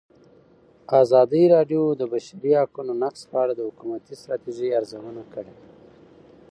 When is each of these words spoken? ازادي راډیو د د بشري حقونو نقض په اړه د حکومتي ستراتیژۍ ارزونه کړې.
ازادي 1.01 1.43
راډیو 1.55 1.83
د 1.93 1.97
د 1.99 2.01
بشري 2.13 2.51
حقونو 2.61 2.93
نقض 3.03 3.21
په 3.31 3.35
اړه 3.43 3.53
د 3.55 3.61
حکومتي 3.67 4.13
ستراتیژۍ 4.21 4.69
ارزونه 4.79 5.23
کړې. 5.33 5.55